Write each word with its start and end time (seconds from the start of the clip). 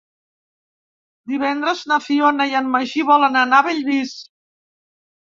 Divendres 1.33 1.85
na 1.93 1.99
Fiona 2.07 2.49
i 2.55 2.59
en 2.63 2.75
Magí 2.79 3.07
volen 3.13 3.41
anar 3.47 3.63
a 3.63 3.71
Bellvís. 3.71 4.21